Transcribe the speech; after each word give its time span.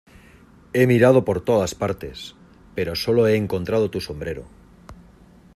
He 0.73 0.87
mirado 0.87 1.25
por 1.25 1.41
todas 1.41 1.75
partes, 1.75 2.33
pero 2.73 2.95
sólo 2.95 3.27
he 3.27 3.35
encontrado 3.35 3.91
tu 3.91 4.01
sombrero. 4.01 4.47